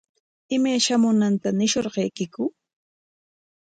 [0.55, 2.43] ¿Imay shamunanta ñishunqaykiku?